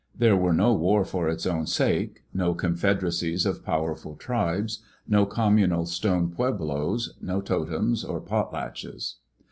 There 0.17 0.35
were 0.35 0.51
no 0.51 0.73
war 0.73 1.05
for 1.05 1.29
its 1.29 1.45
own 1.45 1.67
sake, 1.67 2.23
no 2.33 2.55
confederacies 2.55 3.45
of 3.45 3.63
powerful 3.63 4.15
tribes, 4.15 4.81
no 5.07 5.27
communal 5.27 5.85
stone 5.85 6.31
pueblos, 6.31 7.13
no 7.21 7.39
totems, 7.39 8.03
or 8.03 8.19
potlatches. 8.19 9.17